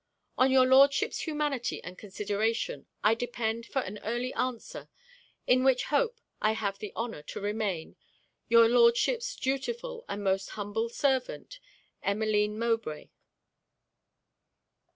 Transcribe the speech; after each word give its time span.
'On 0.35 0.49
your 0.51 0.65
Lordship's 0.65 1.27
humanity 1.27 1.79
and 1.83 1.95
consideration 1.95 2.87
I 3.03 3.13
depend 3.13 3.67
for 3.67 3.83
an 3.83 3.99
early 3.99 4.33
answer: 4.33 4.89
in 5.45 5.63
which 5.63 5.83
hope 5.83 6.19
I 6.41 6.53
have 6.53 6.79
the 6.79 6.91
honor 6.95 7.21
to 7.21 7.39
remain, 7.39 7.95
your 8.49 8.67
Lordship's 8.67 9.35
dutiful 9.35 10.03
and 10.09 10.23
most 10.23 10.49
humble 10.57 10.89
servant, 10.89 11.59
EMMELINE 12.01 12.57
MOWBRAY.' 12.57 13.11